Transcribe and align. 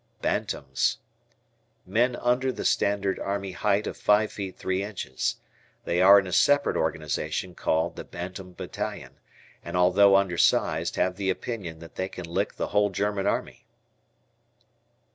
Bantams. 0.19 0.97
Men 1.85 2.15
under 2.15 2.51
the 2.51 2.65
standard 2.65 3.19
army 3.19 3.51
height 3.51 3.85
of 3.85 3.95
5 3.95 4.31
ft. 4.31 4.55
3 4.55 4.81
in. 4.81 4.95
They 5.85 6.01
are 6.01 6.17
in 6.17 6.25
a 6.25 6.31
separate 6.33 6.75
organization 6.75 7.53
called 7.53 7.95
"The 7.95 8.03
Bantam 8.03 8.53
Battalion," 8.53 9.19
and 9.63 9.77
although 9.77 10.15
undersized 10.15 10.95
have 10.95 11.17
the 11.17 11.29
opinion 11.29 11.77
that 11.81 11.97
they 11.97 12.09
can 12.09 12.25
lick 12.25 12.55
the 12.55 12.69
whole 12.69 12.89
German 12.89 13.27
Army. 13.27 13.67